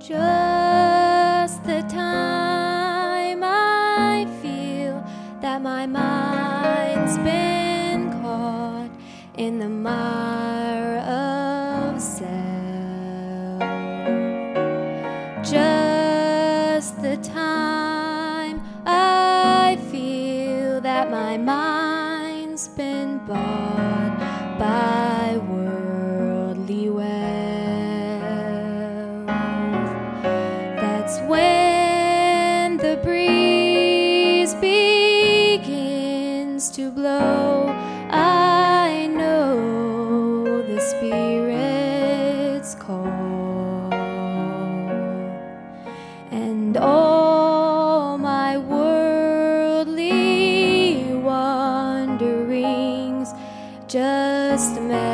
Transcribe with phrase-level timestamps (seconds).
[0.00, 5.04] Just the time I feel
[5.42, 8.88] that my mind's been caught
[9.36, 12.30] in the mire of self.
[15.44, 21.59] Just the time I feel that my mind.
[36.80, 37.68] To blow.
[38.10, 43.92] I know the Spirit's call,
[46.30, 50.08] and all my worldly
[51.22, 53.34] wanderings
[53.86, 55.09] just melt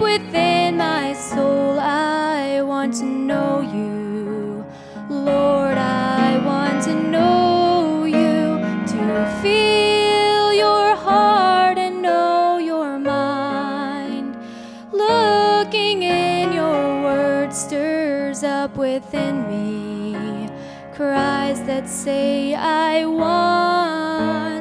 [0.00, 4.64] Within my soul, I want to know you.
[5.08, 8.58] Lord, I want to know you.
[8.92, 14.36] To feel your heart and know your mind.
[14.92, 20.48] Looking in your word stirs up within me
[20.98, 24.57] cries that say, I want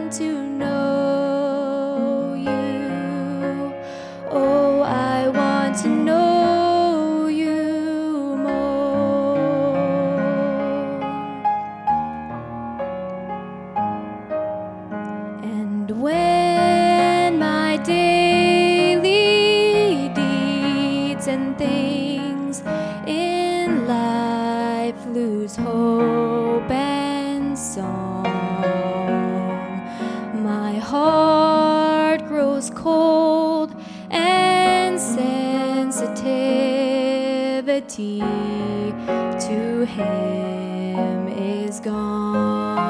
[37.86, 42.88] to Him is gone.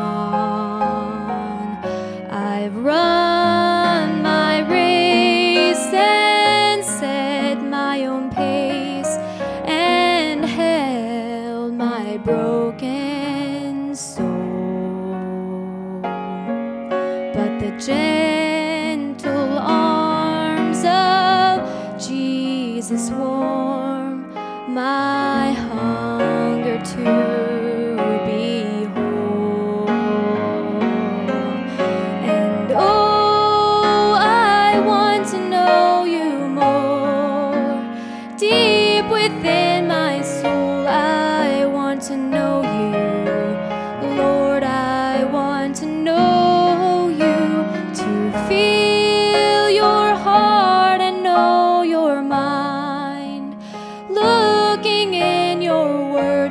[2.30, 3.17] I've run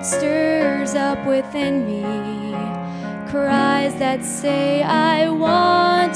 [0.07, 2.03] stirs up within me.
[3.29, 6.16] Cries that say, I want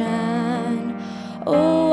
[0.00, 1.87] Oh.